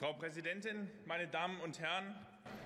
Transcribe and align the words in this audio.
Frau 0.00 0.12
Präsidentin, 0.12 0.90
meine 1.06 1.28
Damen 1.28 1.60
und 1.60 1.78
Herren! 1.78 2.16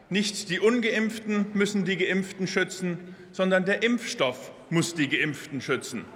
Nicht 0.09 0.49
die 0.49 0.61
ungeimpften 0.61 1.47
müssen 1.53 1.85
die 1.85 1.99
geimpften 1.99 2.47
schützen, 2.47 3.15
sondern 3.33 3.67
der 3.67 3.83
Impfstoff 3.83 4.51
muss 4.71 4.95
die 4.95 5.11
geimpften 5.11 5.61
schützen. 5.61 6.07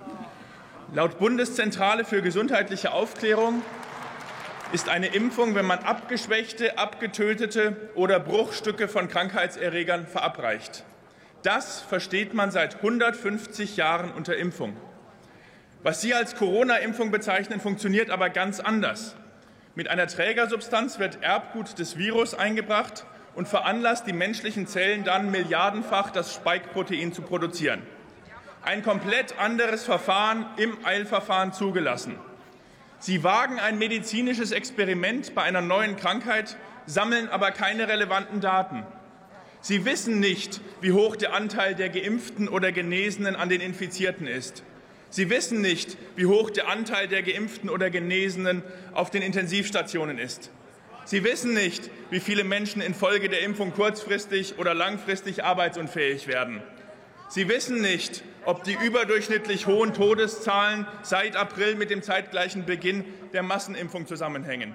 Laut 0.95 1.19
Bundeszentrale 1.19 2.06
für 2.06 2.22
gesundheitliche 2.22 2.93
Aufklärung 2.93 3.61
ist 4.72 4.88
eine 4.88 5.09
Impfung, 5.09 5.54
wenn 5.54 5.67
man 5.67 5.80
abgeschwächte, 5.80 6.79
abgetötete 6.79 7.90
oder 7.94 8.19
Bruchstücke 8.19 8.88
von 8.88 9.08
Krankheitserregern 9.08 10.06
verabreicht. 10.06 10.83
Das 11.42 11.83
versteht 11.83 12.33
man 12.33 12.51
seit 12.51 12.76
150 12.76 13.76
Jahren 13.76 14.13
unter 14.13 14.35
Impfung. 14.37 14.74
Was 15.83 16.01
Sie 16.01 16.15
als 16.15 16.37
Corona-Impfung 16.37 17.10
bezeichnen, 17.10 17.60
funktioniert 17.60 18.09
aber 18.09 18.30
ganz 18.30 18.60
anders. 18.60 19.15
Mit 19.75 19.89
einer 19.89 20.07
Trägersubstanz 20.07 20.98
wird 20.98 21.23
Erbgut 21.23 21.79
des 21.79 21.97
Virus 21.97 22.35
eingebracht 22.35 23.07
und 23.35 23.49
veranlasst 23.49 24.07
die 24.07 24.13
menschlichen 24.13 24.67
Zellen 24.67 25.03
dann 25.03 25.30
milliardenfach 25.30 26.11
das 26.11 26.35
Spike-Protein 26.35 27.15
zu 27.15 27.23
produzieren. 27.23 27.80
Ein 28.61 28.83
komplett 28.83 29.39
anderes 29.39 29.85
Verfahren 29.85 30.45
im 30.59 30.77
Eilverfahren 30.85 31.55
zugelassen. 31.55 32.16
Sie 32.99 33.25
wagen 33.25 33.59
ein 33.59 33.79
medizinisches 33.79 34.53
Experiment 34.53 35.35
bei 35.35 35.43
einer 35.43 35.63
neuen 35.63 35.97
Krankheit, 35.97 36.59
sammeln 36.85 37.30
aber 37.30 37.51
keine 37.51 37.89
relevanten 37.89 38.43
Daten. 38.43 38.85
Sie 39.63 39.87
wissen 39.87 40.21
nicht, 40.21 40.61
wie 40.83 40.93
hoch 40.93 41.16
der 41.16 41.33
Anteil 41.33 41.75
der 41.75 41.89
Geimpften 41.89 42.47
oder 42.47 42.73
Genesenen 42.73 43.37
an 43.37 43.49
den 43.49 43.63
Infizierten 43.63 44.27
ist. 44.27 44.65
Sie 45.12 45.29
wissen 45.29 45.61
nicht, 45.61 45.98
wie 46.16 46.25
hoch 46.25 46.48
der 46.48 46.69
Anteil 46.69 47.07
der 47.07 47.23
Geimpften 47.23 47.69
oder 47.69 47.91
Genesenen 47.91 48.62
auf 48.95 49.11
den 49.11 49.21
Intensivstationen 49.21 50.16
ist. 50.16 50.51
Sie 51.05 51.23
wissen 51.23 51.52
nicht, 51.52 51.91
wie 52.09 52.19
viele 52.19 52.45
Menschen 52.45 52.80
infolge 52.80 53.29
der 53.29 53.43
Impfung 53.43 53.74
kurzfristig 53.74 54.59
oder 54.59 54.73
langfristig 54.73 55.45
arbeitsunfähig 55.45 56.29
werden. 56.29 56.63
Sie 57.29 57.46
wissen 57.46 57.83
nicht, 57.83 58.24
ob 58.46 58.65
die 58.65 58.73
überdurchschnittlich 58.73 59.66
hohen 59.66 59.93
Todeszahlen 59.93 60.87
seit 61.02 61.37
April 61.37 61.74
mit 61.74 61.90
dem 61.90 62.02
zeitgleichen 62.02 62.65
Beginn 62.65 63.05
der 63.35 63.43
Massenimpfung 63.43 64.06
zusammenhängen. 64.06 64.74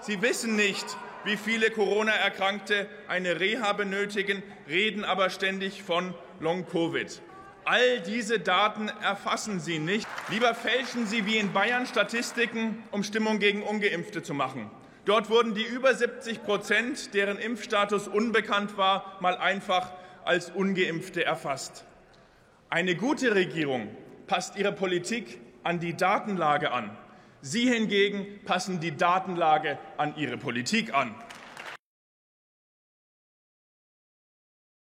Sie 0.00 0.22
wissen 0.22 0.56
nicht, 0.56 0.86
wie 1.24 1.36
viele 1.36 1.70
Corona-Erkrankte 1.70 2.88
eine 3.06 3.38
Reha 3.38 3.74
benötigen, 3.74 4.42
reden 4.66 5.04
aber 5.04 5.28
ständig 5.28 5.82
von 5.82 6.14
Long-Covid. 6.40 7.20
All 7.66 8.00
diese 8.00 8.40
Daten 8.40 8.88
erfassen 9.02 9.58
Sie 9.58 9.78
nicht. 9.78 10.06
Lieber 10.28 10.54
fälschen 10.54 11.06
Sie 11.06 11.24
wie 11.24 11.38
in 11.38 11.52
Bayern 11.54 11.86
Statistiken, 11.86 12.82
um 12.90 13.02
Stimmung 13.02 13.38
gegen 13.38 13.62
ungeimpfte 13.62 14.22
zu 14.22 14.34
machen. 14.34 14.70
Dort 15.06 15.30
wurden 15.30 15.54
die 15.54 15.64
über 15.64 15.94
70 15.94 16.42
Prozent, 16.42 17.14
deren 17.14 17.38
Impfstatus 17.38 18.06
unbekannt 18.06 18.76
war, 18.76 19.16
mal 19.20 19.36
einfach 19.36 19.92
als 20.24 20.50
ungeimpfte 20.50 21.24
erfasst. 21.24 21.84
Eine 22.68 22.96
gute 22.96 23.34
Regierung 23.34 23.88
passt 24.26 24.56
ihre 24.56 24.72
Politik 24.72 25.40
an 25.62 25.80
die 25.80 25.96
Datenlage 25.96 26.70
an. 26.70 26.90
Sie 27.40 27.70
hingegen 27.70 28.40
passen 28.44 28.80
die 28.80 28.96
Datenlage 28.96 29.78
an 29.96 30.16
ihre 30.16 30.36
Politik 30.36 30.92
an. 30.94 31.14